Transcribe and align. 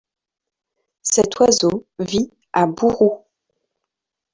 Cet 1.03 1.39
oiseau 1.41 1.85
vit 1.99 2.31
à 2.53 2.65
Buru. 2.65 3.17